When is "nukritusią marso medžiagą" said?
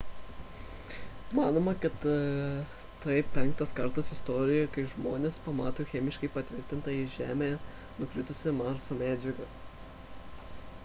7.99-9.51